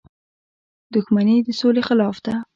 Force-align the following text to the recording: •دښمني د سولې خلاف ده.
•دښمني 0.93 1.37
د 1.45 1.47
سولې 1.59 1.81
خلاف 1.87 2.15
ده. 2.25 2.33